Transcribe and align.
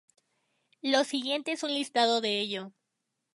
Lo 0.81 1.03
siguiente 1.03 1.51
es 1.51 1.61
un 1.61 1.75
listado 1.75 2.21
de 2.21 2.39
ello. 2.39 2.73